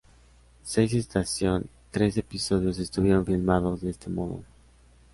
[0.63, 4.43] Seis estación tres episodios estuvieron filmados de este modo.